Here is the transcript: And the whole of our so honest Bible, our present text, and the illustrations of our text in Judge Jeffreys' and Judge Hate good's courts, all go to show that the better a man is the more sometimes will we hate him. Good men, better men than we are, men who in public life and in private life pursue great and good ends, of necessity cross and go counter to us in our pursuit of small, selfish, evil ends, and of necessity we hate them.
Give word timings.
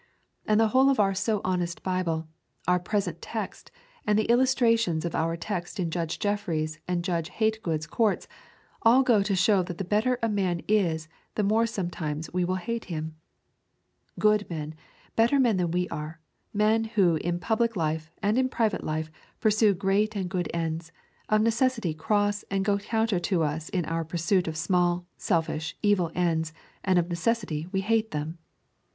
And 0.47 0.59
the 0.59 0.69
whole 0.69 0.89
of 0.89 0.99
our 0.99 1.13
so 1.13 1.41
honest 1.45 1.83
Bible, 1.83 2.27
our 2.67 2.79
present 2.79 3.21
text, 3.21 3.69
and 4.07 4.17
the 4.17 4.25
illustrations 4.31 5.05
of 5.05 5.13
our 5.13 5.37
text 5.37 5.79
in 5.79 5.91
Judge 5.91 6.17
Jeffreys' 6.17 6.79
and 6.87 7.03
Judge 7.03 7.29
Hate 7.29 7.61
good's 7.61 7.85
courts, 7.85 8.27
all 8.81 9.03
go 9.03 9.21
to 9.21 9.35
show 9.35 9.61
that 9.61 9.77
the 9.77 9.83
better 9.83 10.17
a 10.23 10.27
man 10.27 10.61
is 10.67 11.07
the 11.35 11.43
more 11.43 11.67
sometimes 11.67 12.31
will 12.31 12.47
we 12.51 12.55
hate 12.61 12.85
him. 12.85 13.15
Good 14.17 14.49
men, 14.49 14.73
better 15.15 15.39
men 15.39 15.57
than 15.57 15.69
we 15.69 15.87
are, 15.89 16.19
men 16.51 16.85
who 16.85 17.17
in 17.17 17.39
public 17.39 17.75
life 17.75 18.09
and 18.23 18.39
in 18.39 18.49
private 18.49 18.83
life 18.83 19.11
pursue 19.39 19.75
great 19.75 20.15
and 20.15 20.27
good 20.31 20.49
ends, 20.51 20.91
of 21.29 21.41
necessity 21.41 21.93
cross 21.93 22.43
and 22.49 22.65
go 22.65 22.79
counter 22.79 23.19
to 23.19 23.43
us 23.43 23.69
in 23.69 23.85
our 23.85 24.03
pursuit 24.03 24.47
of 24.47 24.57
small, 24.57 25.05
selfish, 25.17 25.77
evil 25.83 26.09
ends, 26.15 26.53
and 26.83 26.97
of 26.97 27.07
necessity 27.07 27.67
we 27.71 27.81
hate 27.81 28.09
them. 28.09 28.39